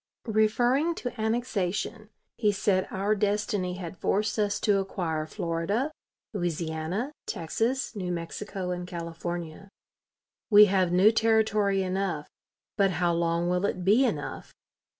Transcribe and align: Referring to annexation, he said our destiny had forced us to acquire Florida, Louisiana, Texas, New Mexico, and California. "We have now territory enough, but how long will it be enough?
Referring 0.25 0.95
to 0.95 1.21
annexation, 1.21 2.09
he 2.35 2.51
said 2.51 2.87
our 2.89 3.13
destiny 3.13 3.75
had 3.75 3.99
forced 3.99 4.39
us 4.39 4.59
to 4.59 4.79
acquire 4.79 5.27
Florida, 5.27 5.91
Louisiana, 6.33 7.11
Texas, 7.27 7.95
New 7.95 8.11
Mexico, 8.11 8.71
and 8.71 8.87
California. 8.87 9.69
"We 10.49 10.65
have 10.65 10.91
now 10.91 11.11
territory 11.11 11.83
enough, 11.83 12.27
but 12.77 12.89
how 12.97 13.13
long 13.13 13.47
will 13.47 13.63
it 13.67 13.85
be 13.85 14.03
enough? 14.03 14.51